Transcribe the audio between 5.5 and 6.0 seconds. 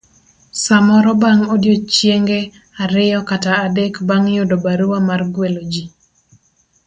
ji.